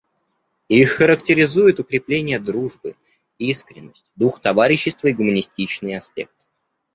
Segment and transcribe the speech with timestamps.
[0.67, 2.95] Их характеризует укрепление дружбы,
[3.37, 6.47] искренность, дух товарищества и гуманистичный аспект.